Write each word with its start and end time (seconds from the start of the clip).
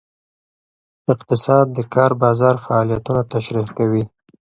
اقتصاد 1.13 1.65
د 1.77 1.79
کار 1.93 2.11
بازار 2.23 2.55
فعالیتونه 2.65 3.21
تشریح 3.33 3.67
کوي. 3.77 4.03